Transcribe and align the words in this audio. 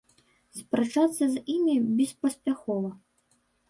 Спрачацца 0.59 1.23
з 1.35 1.45
імі 1.59 1.77
беспаспяхова. 2.01 2.89